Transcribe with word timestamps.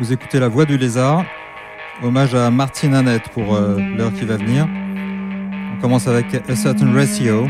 Vous 0.00 0.12
écoutez 0.12 0.40
La 0.40 0.48
Voix 0.48 0.64
du 0.64 0.76
Lézard, 0.76 1.24
hommage 2.02 2.34
à 2.34 2.50
Martine 2.50 2.94
Annette 2.94 3.28
pour 3.28 3.54
euh, 3.54 3.78
l'heure 3.78 4.12
qui 4.12 4.24
va 4.24 4.36
venir. 4.36 4.66
On 5.72 5.80
commence 5.80 6.08
avec 6.08 6.34
A 6.48 6.56
Certain 6.56 6.92
Ratio. 6.92 7.46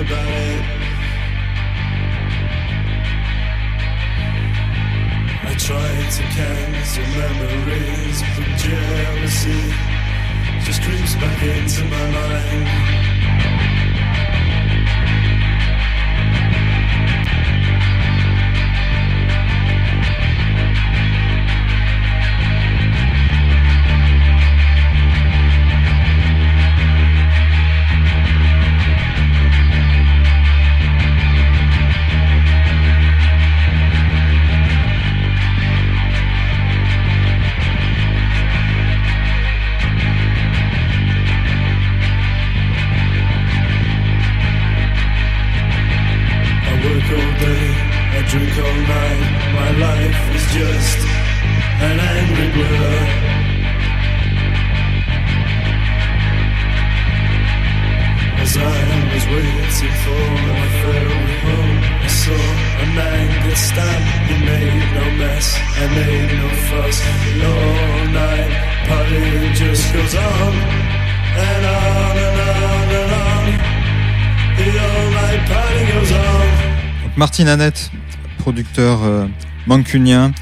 I 0.00 0.02
try 5.58 5.90
to 6.16 6.22
cancel 6.22 7.04
memories, 7.18 8.22
but 8.36 8.46
jealousy 8.58 9.62
just 10.64 10.82
creeps 10.82 11.14
back 11.16 11.42
into 11.42 11.84
my 11.84 12.10
mind. 12.10 13.17
Martine 77.38 77.60
Annette, 77.60 77.92
producteur 78.38 79.04
euh, 79.04 79.26
mancunien, 79.68 80.32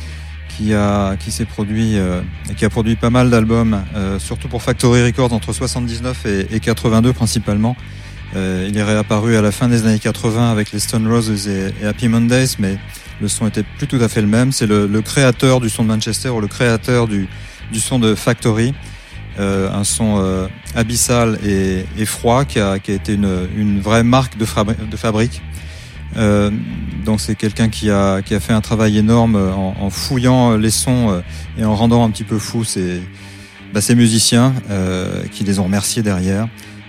qui 0.49 0.73
a 0.73 1.17
qui 1.17 1.31
s'est 1.31 1.45
produit 1.45 1.99
euh, 1.99 2.23
et 2.51 2.55
qui 2.55 2.65
a 2.65 2.71
produit 2.71 2.97
pas 2.97 3.11
mal 3.11 3.29
d'albums, 3.29 3.83
euh, 3.95 4.19
surtout 4.19 4.49
pour 4.49 4.63
Factory 4.63 5.05
Records 5.05 5.35
entre 5.35 5.53
79 5.53 6.25
et, 6.25 6.55
et 6.57 6.59
82 6.59 7.13
principalement. 7.13 7.77
Euh, 8.35 8.67
il 8.67 8.79
est 8.79 8.83
réapparu 8.83 9.37
à 9.37 9.43
la 9.43 9.53
fin 9.53 9.69
des 9.69 9.85
années 9.85 9.99
80 9.99 10.51
avec 10.51 10.73
les 10.73 10.79
Stone 10.79 11.07
Roses 11.07 11.47
et, 11.47 11.85
Happy 11.85 12.09
Mondays, 12.09 12.57
mais 12.59 12.79
le 13.21 13.29
son 13.29 13.47
était 13.47 13.65
plus 13.77 13.87
tout 13.87 14.01
à 14.01 14.09
fait 14.09 14.23
le 14.23 14.29
même. 14.29 14.51
C'est 14.51 14.67
le, 14.67 14.87
le 14.87 15.03
créateur 15.03 15.61
du 15.61 15.69
son 15.69 15.83
de 15.83 15.89
Manchester 15.89 16.31
ou 16.31 16.41
le 16.41 16.49
créateur 16.49 17.09
du, 17.09 17.29
du 17.71 17.79
son 17.79 17.99
de 17.99 18.15
Factory. 18.15 18.73
Euh, 19.39 19.71
un 19.71 19.85
son 19.85 20.17
euh, 20.19 20.47
abyssal 20.75 21.39
et, 21.45 21.85
et 21.99 22.07
froid 22.07 22.47
qui 22.47 22.59
a, 22.59 22.79
qui 22.79 22.93
a 22.93 22.95
été 22.95 23.13
une, 23.13 23.49
une 23.55 23.81
vraie 23.83 24.03
marque 24.03 24.39
de, 24.39 24.47
de 24.91 24.97
fabrique. 24.97 25.43
Euh, 26.17 26.51
donc 27.05 27.21
c'est 27.21 27.35
quelqu'un 27.35 27.69
qui 27.69 27.91
a, 27.91 28.23
qui 28.23 28.35
a 28.35 28.41
fait 28.41 28.53
un 28.53 28.61
travail 28.61 28.99
énorme 28.99 29.37
en, 29.37 29.75
en 29.79 29.91
fouillant 29.91 30.57
les 30.57 30.71
sons 30.71 31.11
euh, 31.11 31.21
et 31.59 31.65
en 31.65 31.75
rendant 31.75 32.05
un 32.05 32.11
petit 32.11 32.25
peu 32.25 32.39
fou 32.39 32.65
ses, 32.65 33.03
bah, 33.73 33.81
musiciens 33.95 34.55
euh, 34.71 35.23
qui 35.31 35.45
les 35.45 35.59
ont 35.59 35.65
remerciés 35.65 36.03
derrière. 36.03 36.49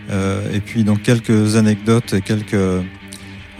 Euh, 0.09 0.53
et 0.53 0.61
puis 0.61 0.83
donc 0.83 1.01
quelques 1.01 1.55
anecdotes, 1.57 2.15
quelques 2.23 2.55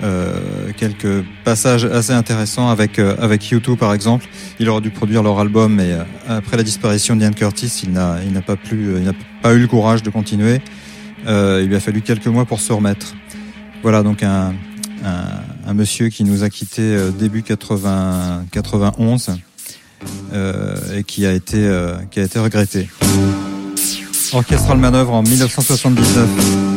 euh, 0.03 0.72
quelques 0.78 1.25
passages 1.44 1.85
assez 1.85 2.13
intéressants 2.13 2.69
avec 2.69 3.00
euh, 3.00 3.16
avec 3.19 3.41
U2 3.41 3.75
par 3.75 3.94
exemple. 3.94 4.28
Il 4.59 4.69
aurait 4.69 4.81
dû 4.81 4.91
produire 4.91 5.24
leur 5.24 5.39
album, 5.39 5.74
mais 5.74 5.91
euh, 5.91 6.03
après 6.29 6.56
la 6.56 6.63
disparition 6.63 7.16
d'Ian 7.16 7.34
Curtis, 7.34 7.81
il 7.84 7.91
n'a 7.91 8.18
il 8.24 8.31
n'a 8.31 8.41
pas 8.41 8.56
plus 8.56 8.97
il 8.97 9.03
n'a 9.03 9.13
pas 9.41 9.53
eu 9.53 9.59
le 9.59 9.68
courage 9.68 10.03
de 10.03 10.09
continuer. 10.09 10.62
Euh, 11.25 11.62
il 11.63 11.68
lui 11.68 11.75
a 11.75 11.79
fallu 11.79 12.01
quelques 12.01 12.28
mois 12.28 12.45
pour 12.45 12.62
se 12.62 12.72
remettre. 12.72 13.16
Voilà 13.81 14.03
donc 14.03 14.24
un 14.24 14.53
un, 15.03 15.69
un 15.69 15.74
monsieur 15.74 16.09
qui 16.09 16.24
nous 16.24 16.44
a 16.44 16.50
quitté 16.50 16.81
euh, 16.81 17.12
début 17.12 17.44
80 17.44 18.46
91 18.52 19.38
euh, 20.33 20.98
et 20.98 21.04
qui 21.04 21.25
a 21.25 21.33
été 21.33 21.57
euh, 21.57 21.98
qui 22.12 22.19
a 22.19 22.24
été 22.24 22.39
regretté. 22.39 22.89
Orchestral 24.33 24.77
Manœuvre 24.77 25.13
en 25.13 25.24
1979. 25.24 26.76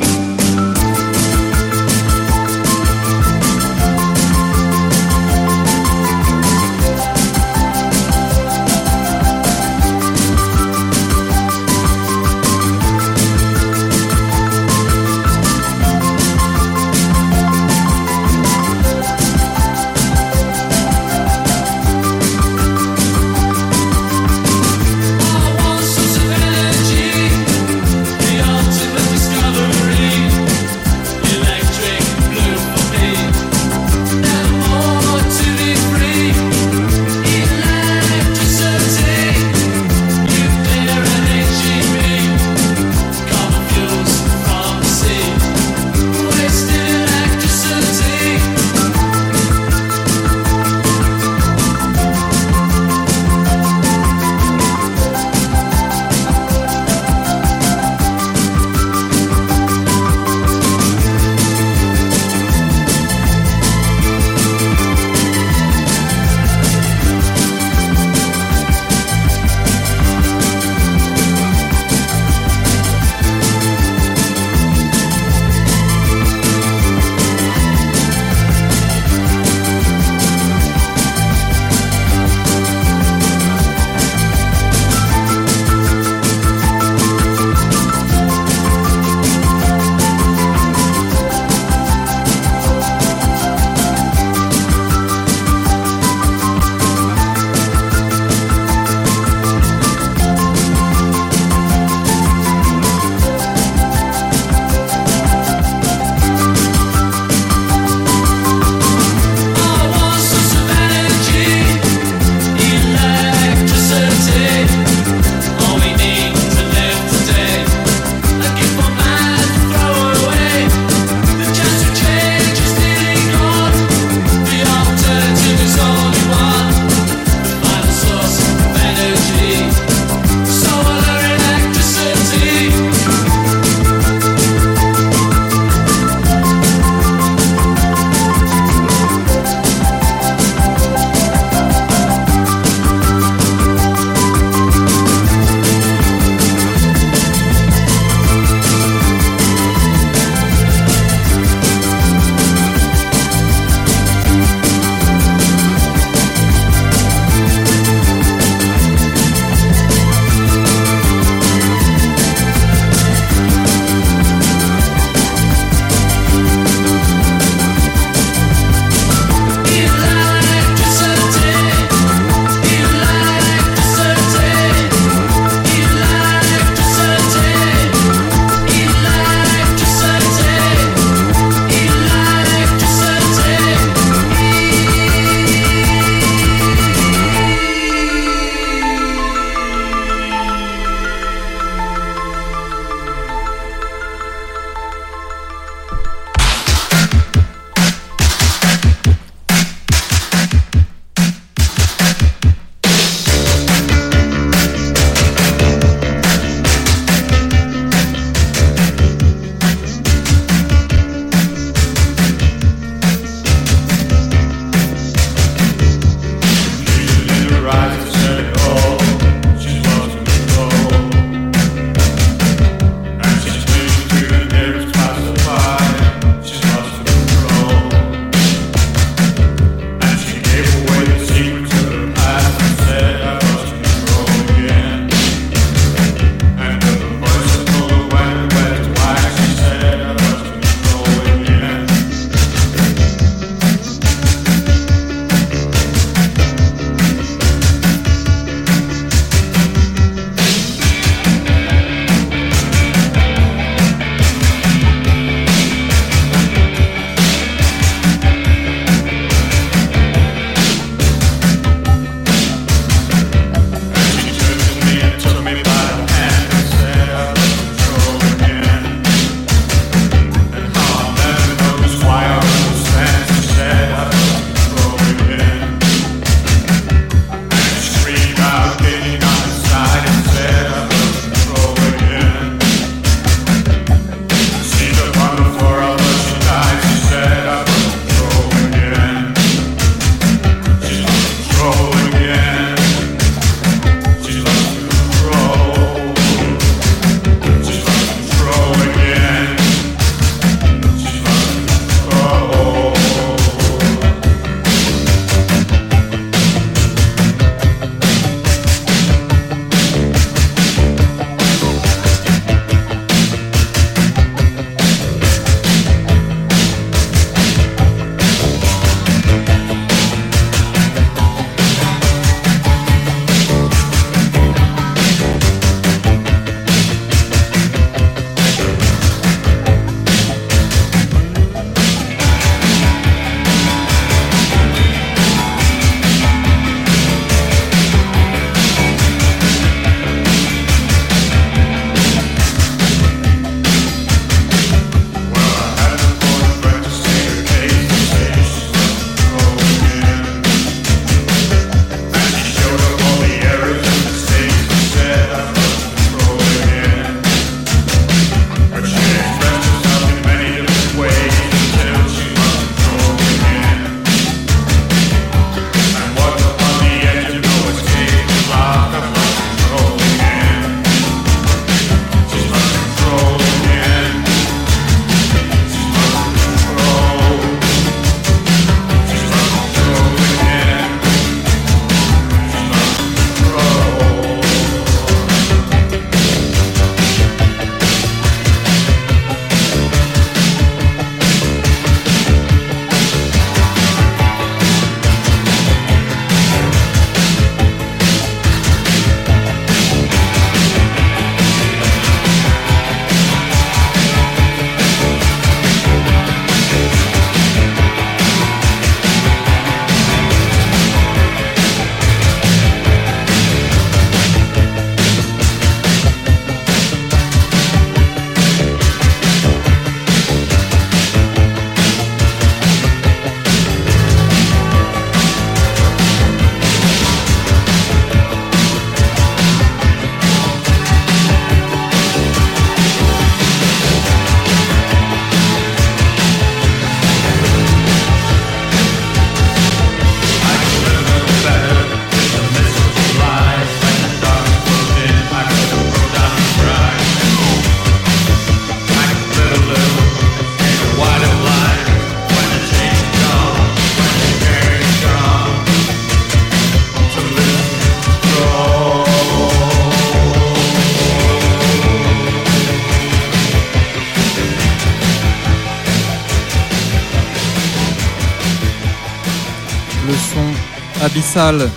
Abyssal 471.31 471.71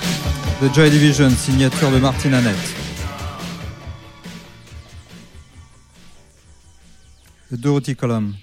de 0.62 0.74
Joy 0.74 0.90
Division, 0.90 1.30
signature 1.30 1.92
de 1.92 2.00
Martin 2.00 2.34
Annette. 2.34 2.58
The 7.52 7.58
Dorothy 7.58 7.96
Column. 7.96 8.43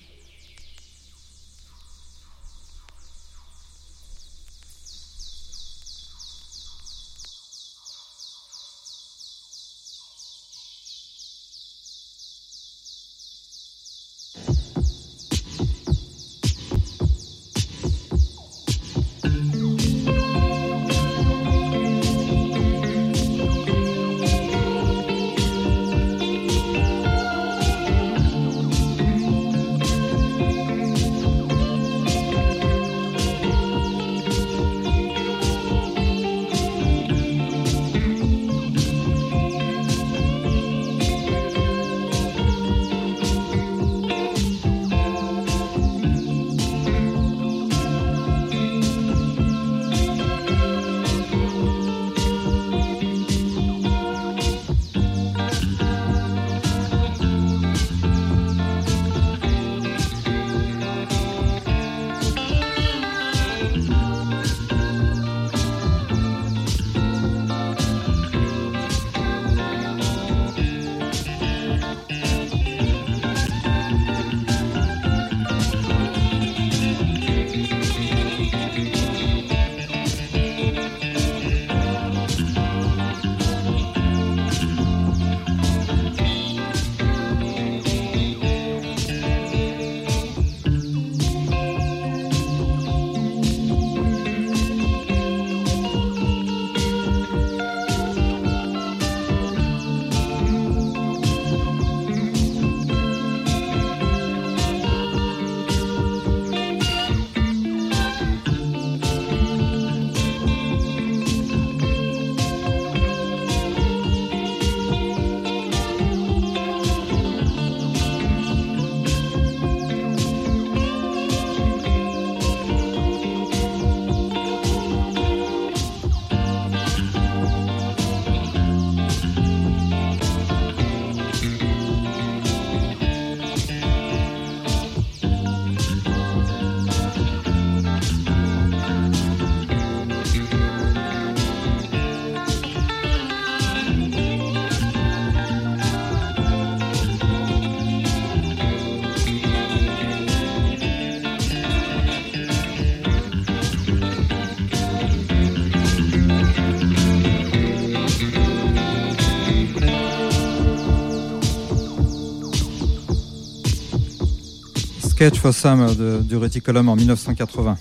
Sketch 165.20 165.38
for 165.38 165.52
Summer 165.52 165.90
du 166.22 166.36
Reticulum 166.38 166.88
en 166.88 166.96
1980. 166.96 167.76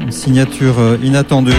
Une 0.00 0.10
signature 0.10 0.78
euh, 0.78 0.96
inattendue. 1.02 1.52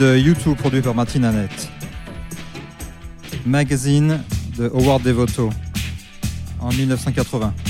De 0.00 0.16
U2 0.16 0.54
produit 0.54 0.80
par 0.80 0.94
Martin 0.94 1.24
Annette. 1.24 1.68
Magazine 3.44 4.22
de 4.56 4.70
Howard 4.72 5.02
Devoto 5.02 5.50
en 6.58 6.70
1980. 6.70 7.69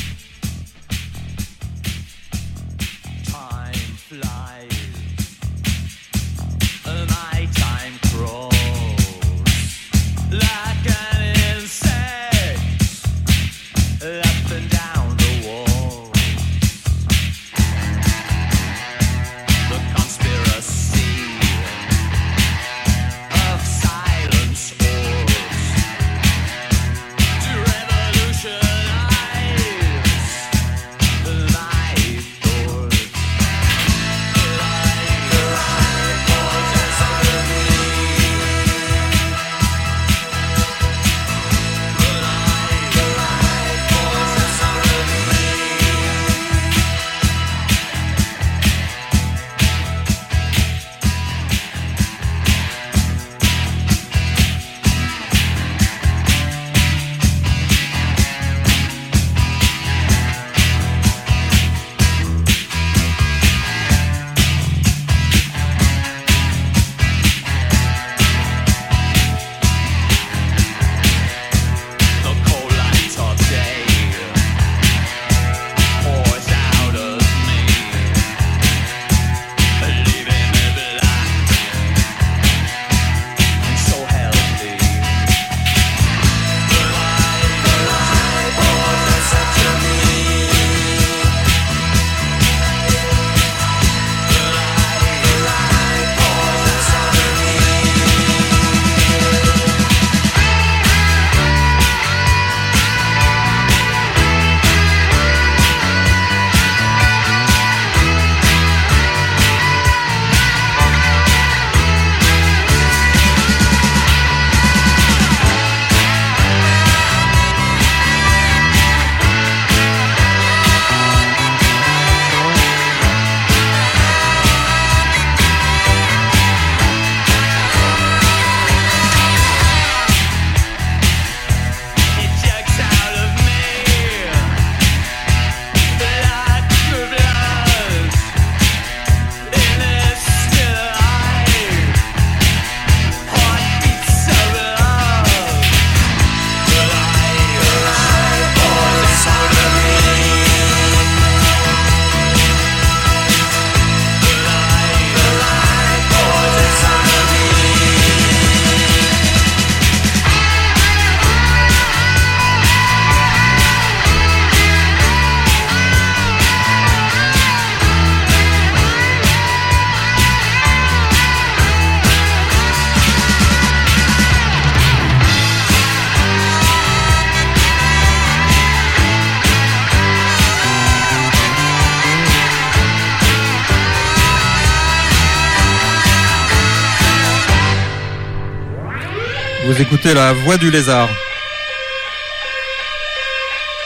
Écoutez 189.80 190.12
la 190.12 190.34
voix 190.34 190.58
du 190.58 190.70
lézard. 190.70 191.08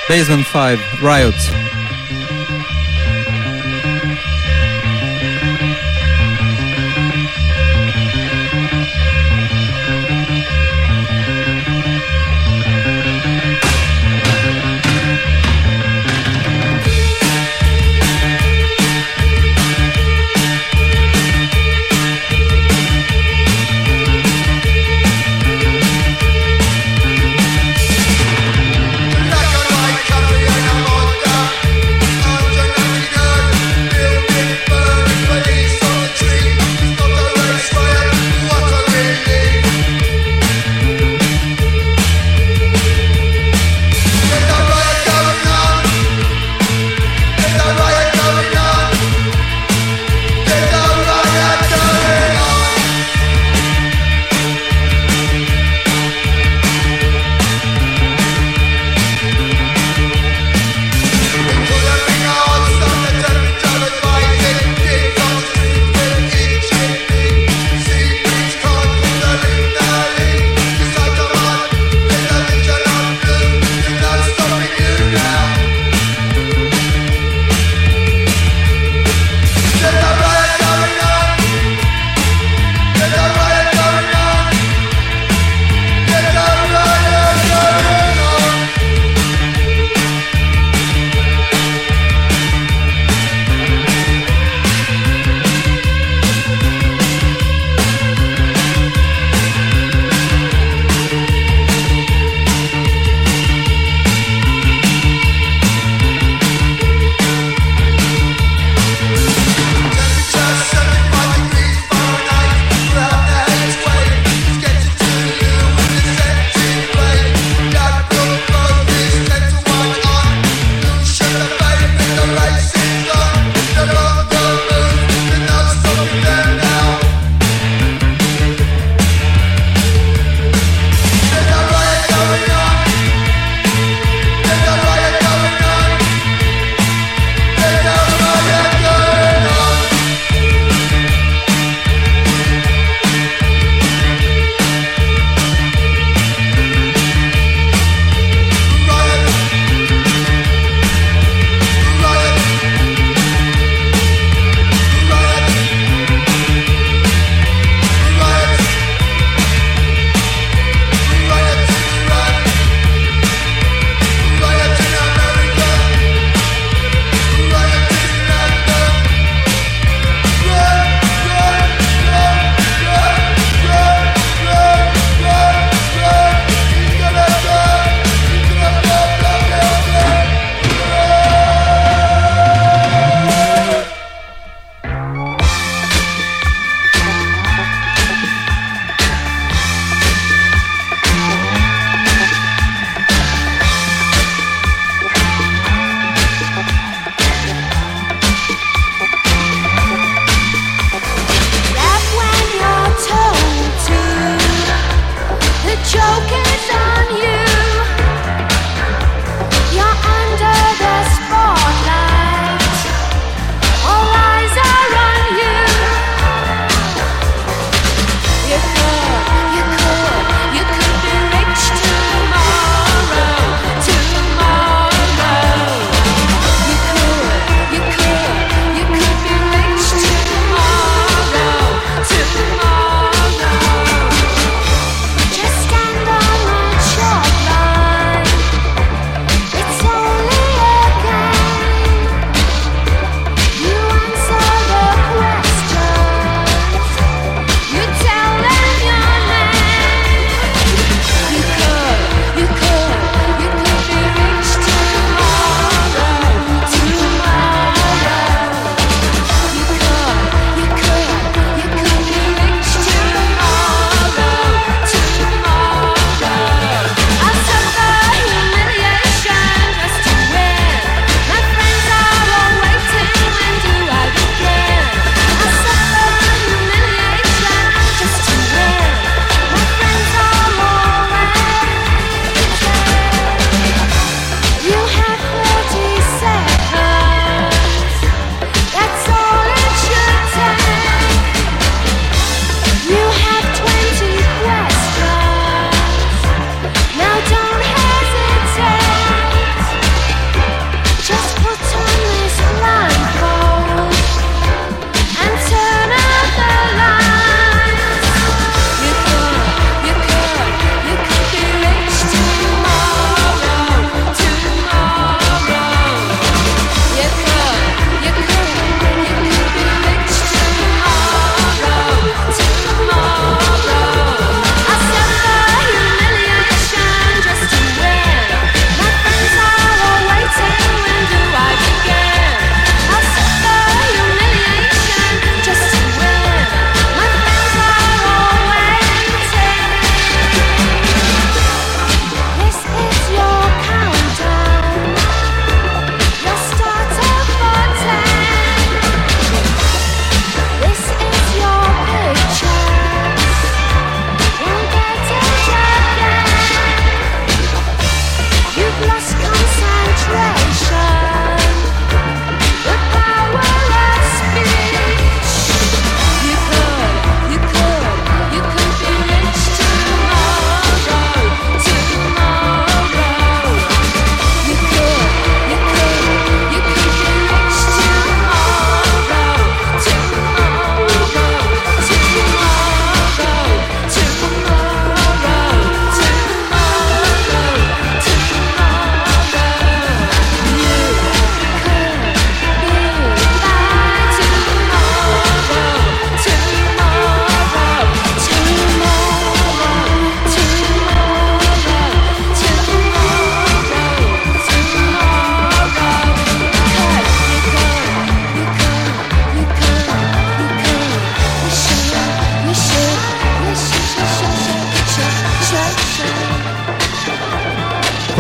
Basement 0.09 0.43
5, 0.53 0.77
Riot. 1.01 1.74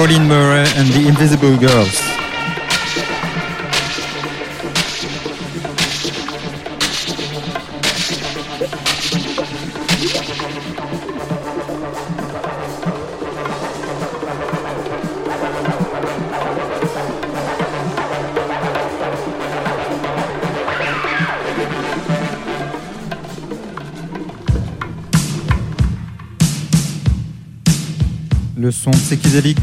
Colin 0.05 0.29
Murray 0.29 0.69
and 0.77 0.87
the 0.89 1.09
Invisible 1.09 1.57
Girls. 1.57 2.14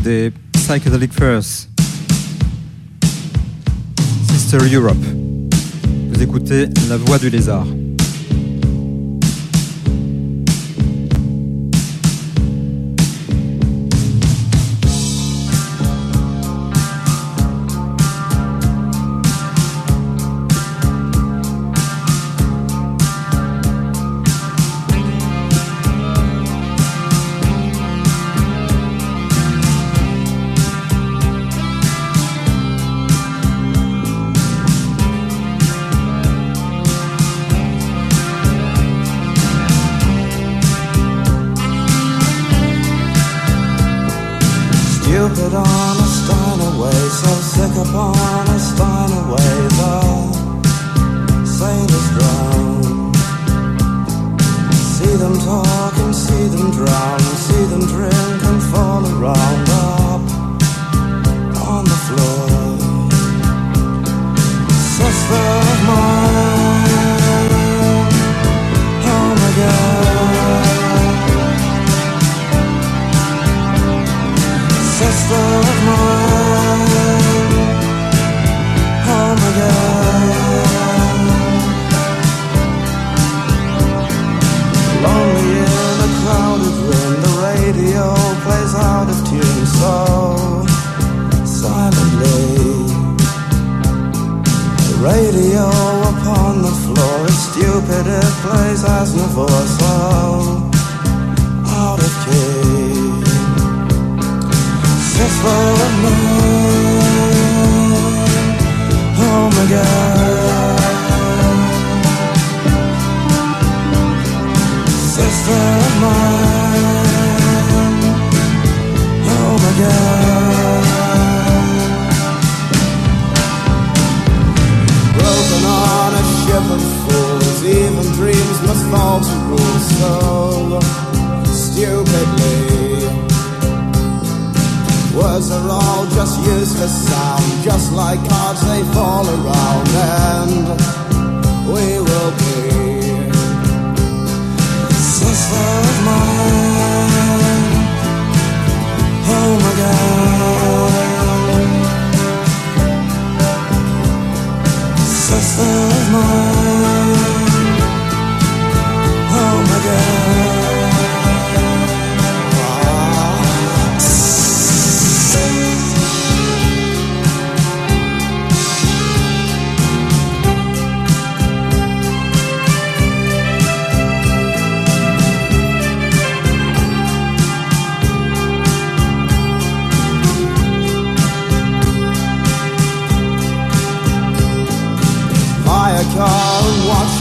des 0.04 0.32
Psychedelic 0.54 1.14
Furs, 1.14 1.44
Sister 4.32 4.58
Europe. 4.74 4.98
Vous 6.12 6.22
écoutez 6.22 6.68
La 6.90 6.98
Voix 6.98 7.18
du 7.18 7.30
Lézard. 7.30 7.66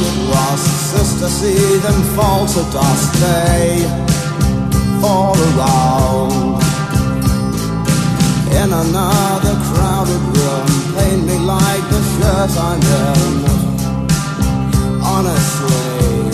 it 0.09 0.17
was 0.33 0.63
just 0.93 1.19
to 1.21 1.29
see 1.29 1.79
them 1.79 2.01
fall 2.17 2.47
to 2.47 2.63
dust. 2.73 3.13
They 3.23 3.85
fall 5.01 5.37
around. 5.51 6.61
In 8.61 8.71
another 8.73 9.55
crowded 9.69 10.23
room 10.37 10.67
paint 10.97 11.23
me 11.27 11.39
like 11.39 11.85
the 11.93 12.01
shirt 12.13 12.53
I'm 12.69 12.81
in 12.81 13.51
honestly. 15.03 16.31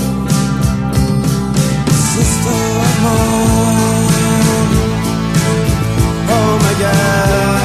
Sister 2.13 2.61
of 2.87 2.95
mine 3.05 4.17
home 6.29 6.65
again. 6.75 7.56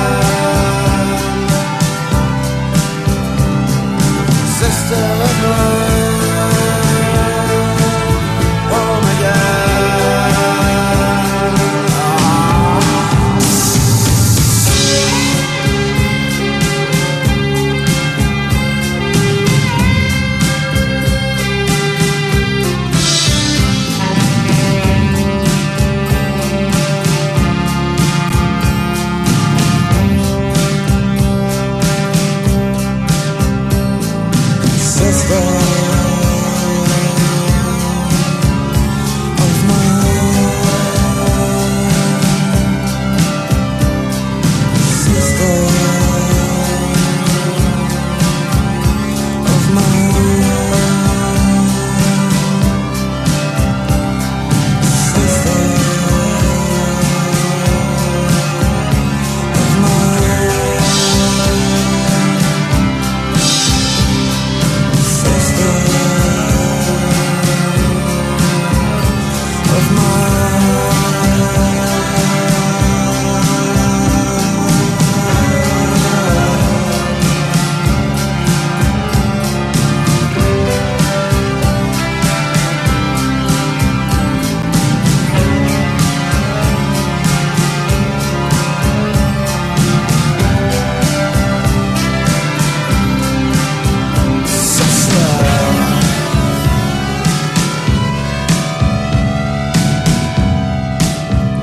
of 4.93 5.43
love. 5.43 6.00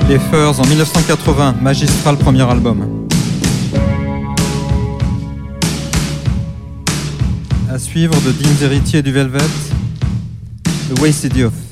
Les 0.09 0.17
Furs 0.17 0.59
en 0.59 0.65
1980, 0.65 1.57
magistral 1.61 2.17
premier 2.17 2.41
album. 2.41 3.07
À 7.71 7.77
suivre 7.77 8.15
de 8.21 8.31
Dignes 8.31 8.63
Héritiers 8.63 9.03
du 9.03 9.11
Velvet, 9.11 9.37
The 10.63 10.99
Wasted 10.99 11.37
Youth. 11.37 11.68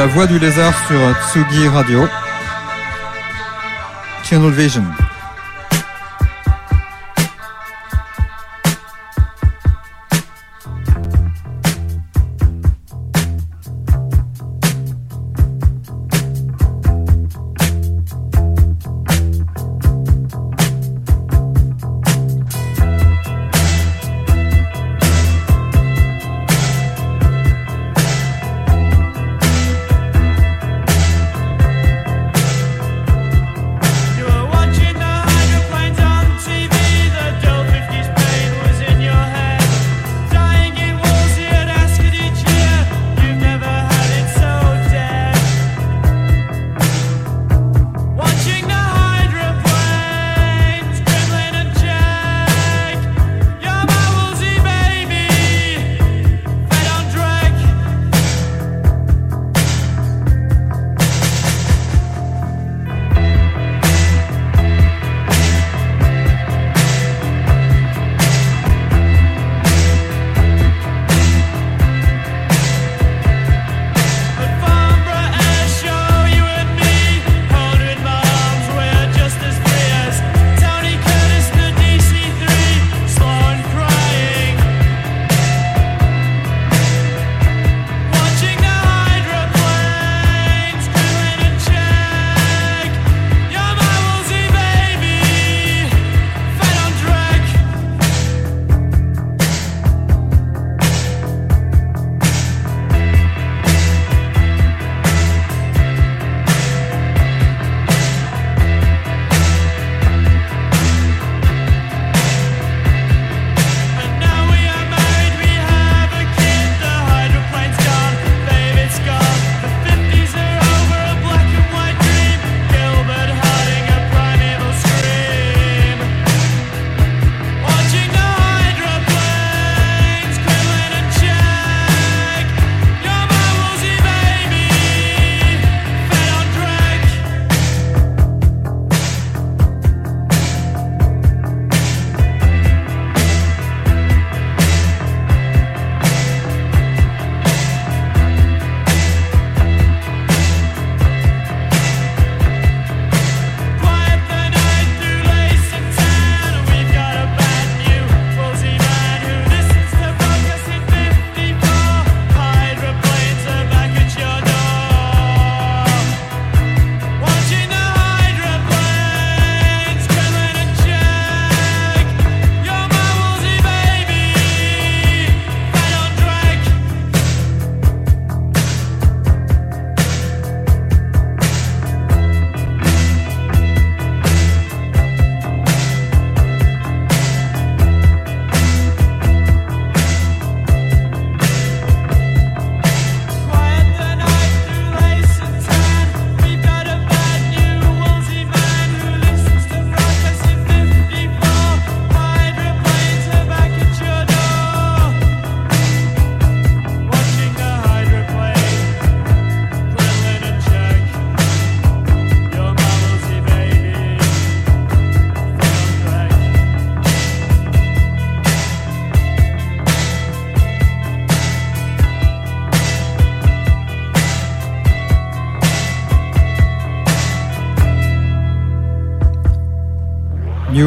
la 0.00 0.06
voix 0.06 0.26
du 0.26 0.38
lézard 0.38 0.72
sur 0.86 0.98
Tsugi 1.28 1.68
Radio. 1.68 2.08
Channel 4.24 4.50
Vision. 4.50 4.84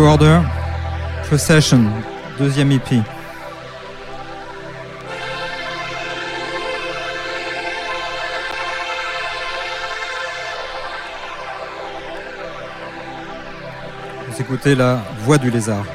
Order, 0.04 0.42
Procession, 1.28 1.86
deuxième 2.38 2.74
EP. 2.74 3.02
Vous 14.28 14.42
écoutez 14.42 14.76
la 14.76 15.00
voix 15.24 15.38
du 15.38 15.50
lézard. 15.50 15.86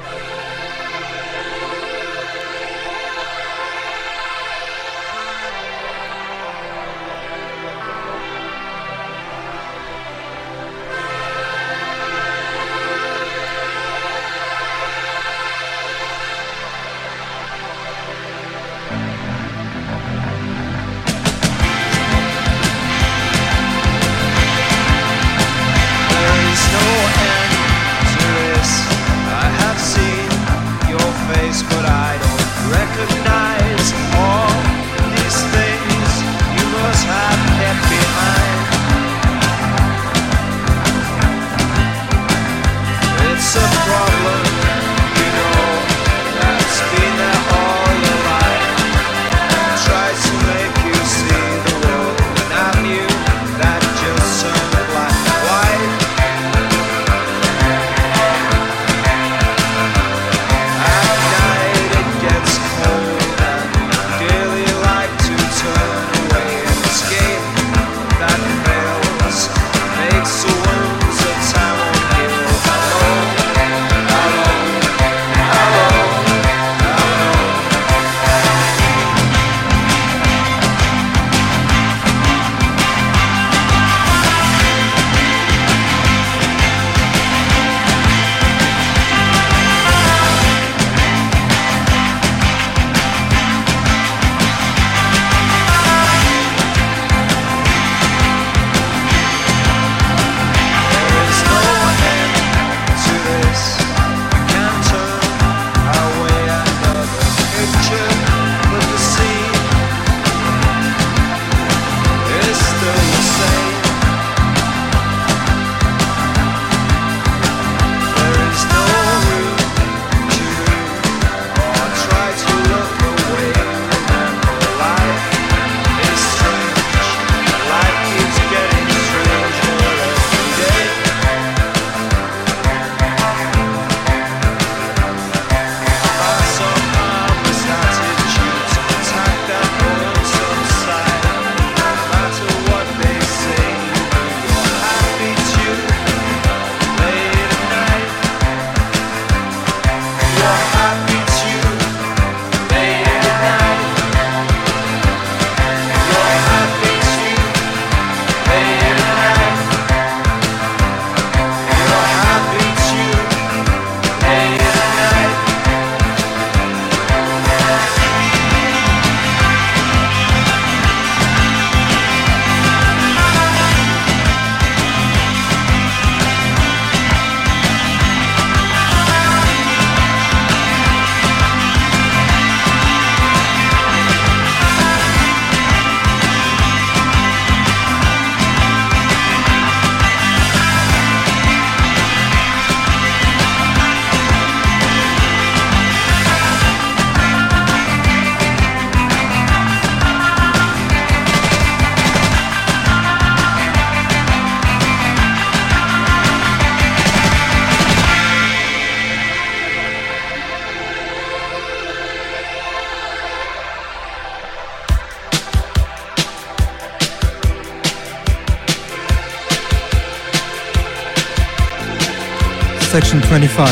section 222.89 223.20
25. 223.20 223.68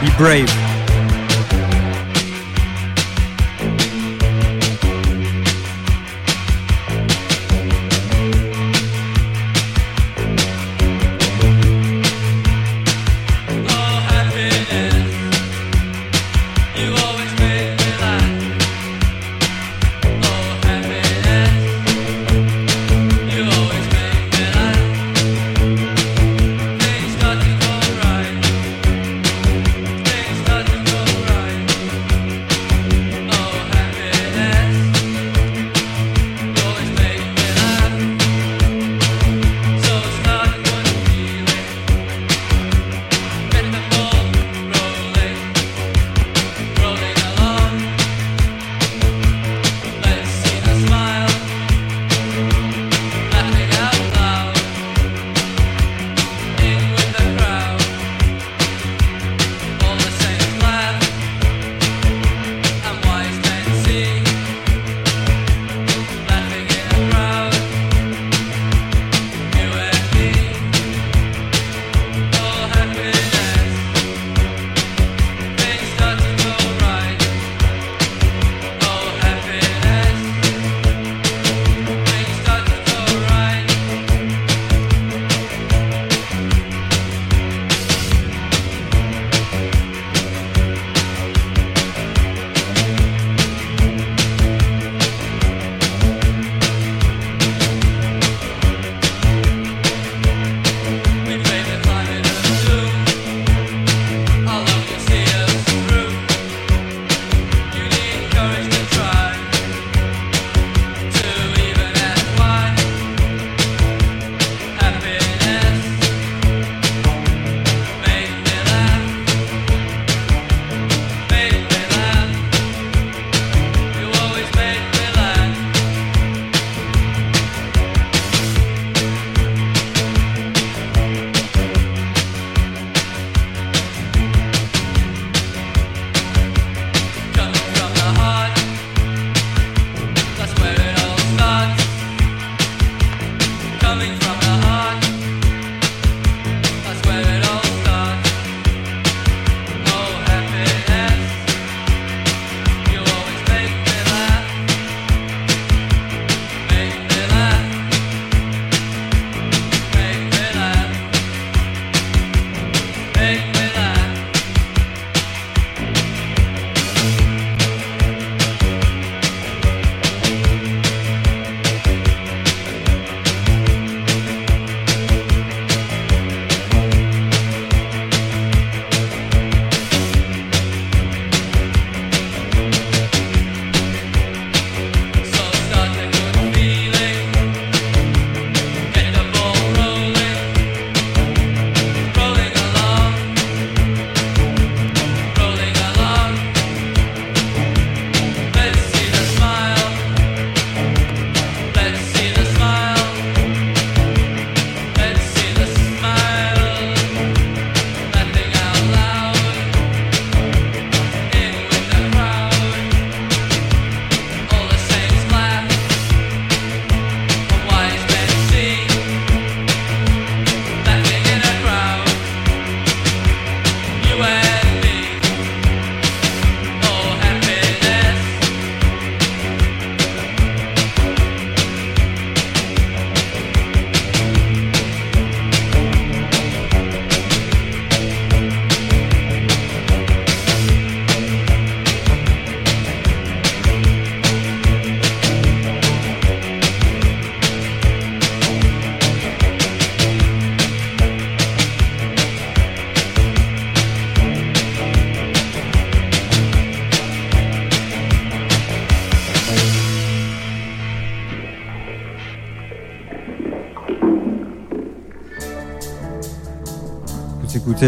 Be 0.00 0.10
brave. 0.18 0.73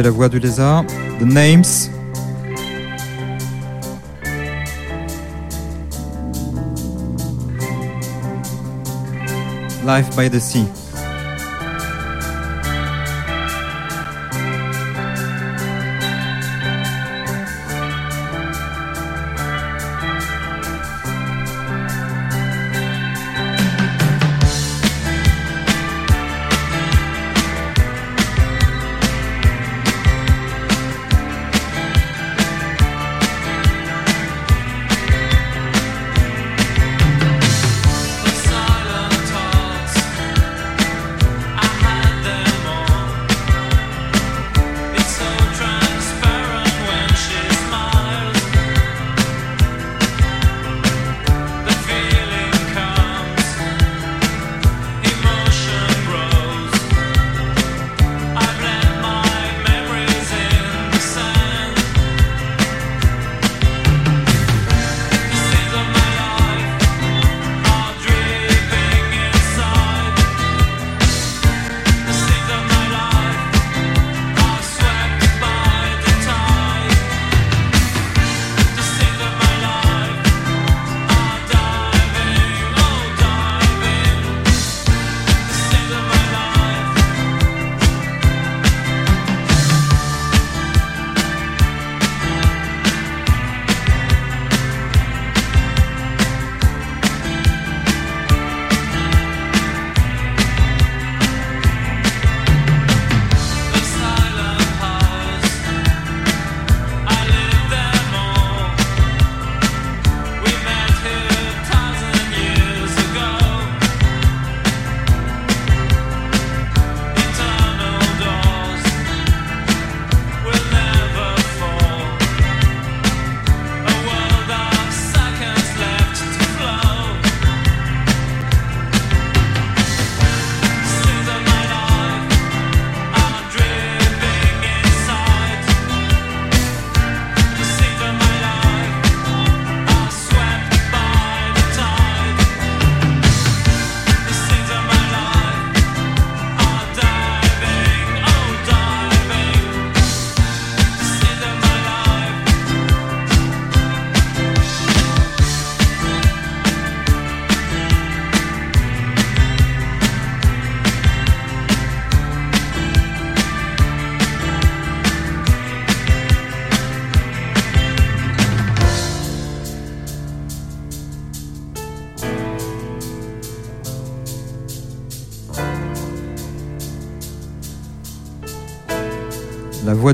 La 0.03 0.11
Voix 0.11 0.29
du 0.29 0.39
Lézard, 0.39 0.85
The 1.19 1.25
Names. 1.25 1.91
Life 9.85 10.15
by 10.15 10.29
the 10.29 10.39
Sea. 10.39 10.86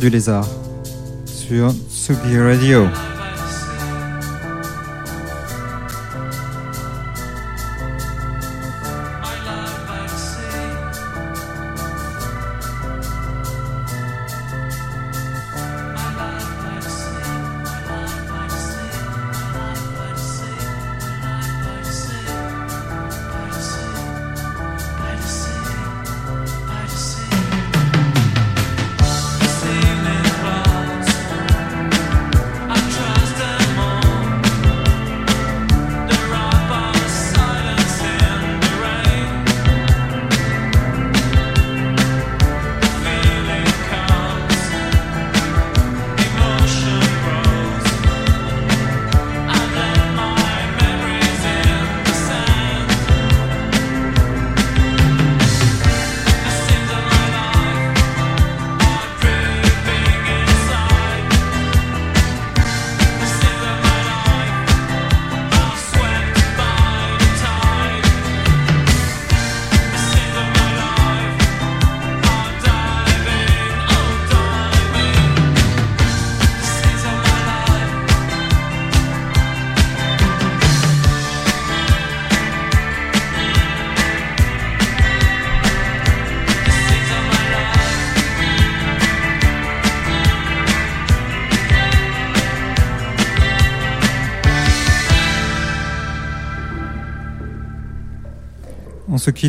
Du 0.02 0.10
lézard 0.10 0.48
sur 1.24 1.72
Sugi 1.88 2.36
Radio. 2.36 2.88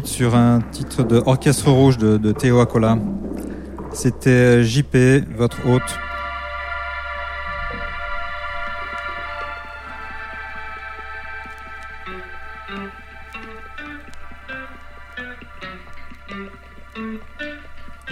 Sur 0.02 0.36
un 0.36 0.60
titre 0.72 1.04
de 1.04 1.22
Orchestre 1.24 1.70
Rouge 1.70 2.00
de, 2.00 2.18
de 2.18 2.32
Théo 2.32 2.60
Acola. 2.60 2.98
C'était 3.94 4.64
JP, 4.64 4.98
votre 5.38 5.68
hôte. 5.68 5.82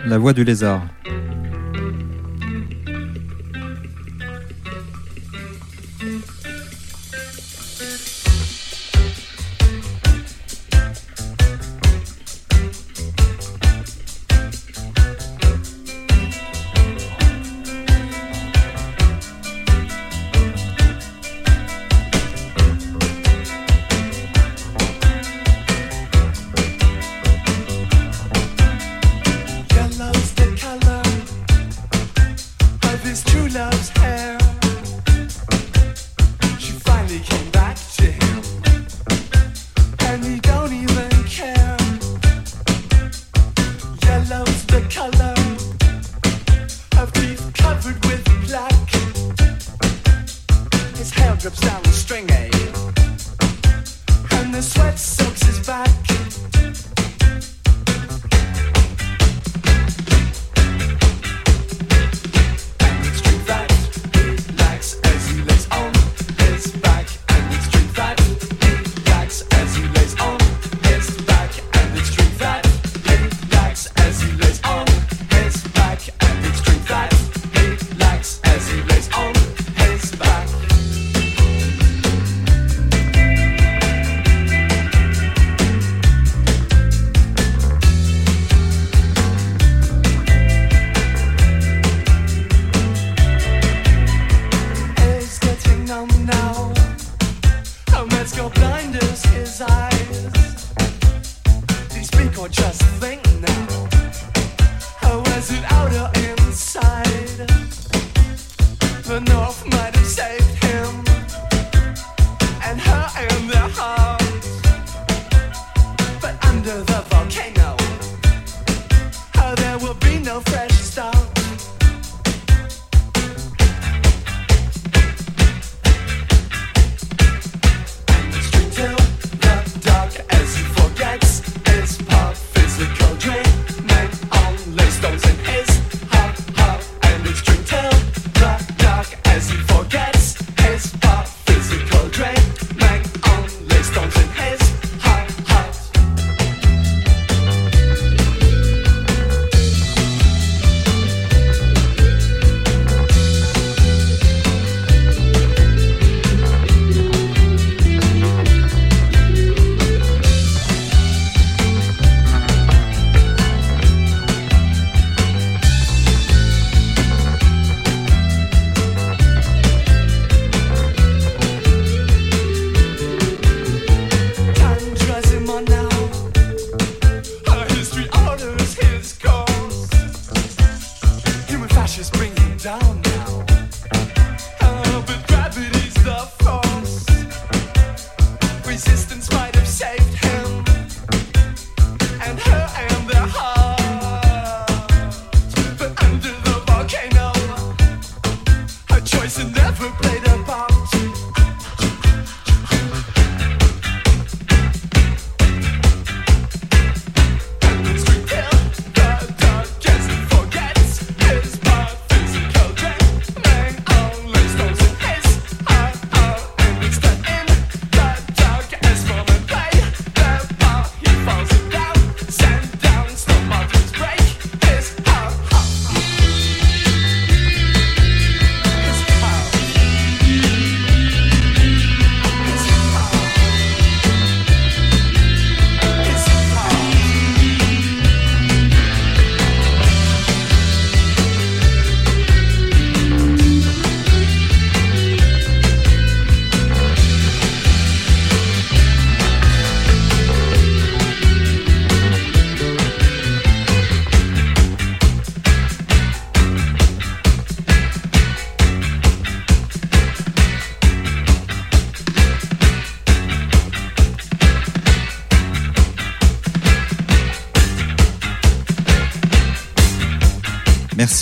La 0.06 0.20
voix 0.20 0.34
du 0.34 0.44
lézard. 0.44 0.84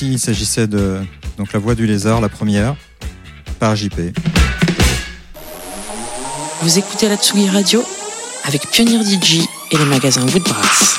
Merci, 0.01 0.13
il 0.13 0.19
s'agissait 0.19 0.65
de 0.65 1.01
donc 1.37 1.51
La 1.51 1.59
Voix 1.59 1.75
du 1.75 1.85
Lézard, 1.85 2.21
la 2.21 2.29
première, 2.29 2.77
par 3.59 3.75
JP. 3.75 3.99
Vous 6.61 6.77
écoutez 6.79 7.09
la 7.09 7.17
Tsugi 7.17 7.49
Radio 7.49 7.83
avec 8.45 8.69
Pionnier 8.71 9.03
DJ 9.03 9.41
et 9.71 9.77
le 9.77 9.83
magasin 9.83 10.21
Woodbrass. 10.21 10.98